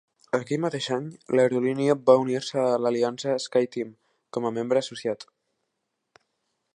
Aquell 0.35 0.61
mateix 0.61 0.85
any, 0.95 1.09
l'aerolínia 1.39 1.95
va 2.07 2.15
unir-se 2.23 2.57
a 2.63 2.71
l'aliança 2.85 3.37
SkyTeam 3.45 3.91
com 4.39 4.49
a 4.51 4.55
membre 4.59 4.85
associat. 4.85 5.31